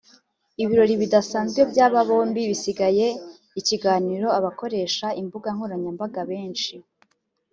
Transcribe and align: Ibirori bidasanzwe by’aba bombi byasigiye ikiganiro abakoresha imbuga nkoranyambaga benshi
Ibirori 0.63 0.93
bidasanzwe 1.01 1.61
by’aba 1.71 2.01
bombi 2.09 2.41
byasigiye 2.53 3.07
ikiganiro 3.59 4.27
abakoresha 4.39 5.07
imbuga 5.21 5.47
nkoranyambaga 5.55 6.21
benshi 6.31 6.73